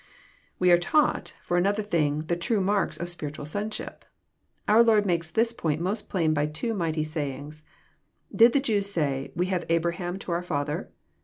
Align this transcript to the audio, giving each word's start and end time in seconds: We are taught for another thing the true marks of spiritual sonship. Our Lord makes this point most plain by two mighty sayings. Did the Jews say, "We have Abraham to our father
We 0.57 0.71
are 0.71 0.79
taught 0.79 1.35
for 1.43 1.57
another 1.57 1.83
thing 1.83 2.21
the 2.21 2.35
true 2.35 2.59
marks 2.59 2.97
of 2.97 3.07
spiritual 3.07 3.45
sonship. 3.45 4.03
Our 4.67 4.81
Lord 4.81 5.05
makes 5.05 5.29
this 5.29 5.53
point 5.53 5.79
most 5.79 6.09
plain 6.09 6.33
by 6.33 6.47
two 6.47 6.73
mighty 6.73 7.03
sayings. 7.03 7.61
Did 8.35 8.53
the 8.53 8.61
Jews 8.61 8.89
say, 8.91 9.31
"We 9.35 9.45
have 9.53 9.63
Abraham 9.69 10.17
to 10.17 10.31
our 10.31 10.41
father 10.41 10.89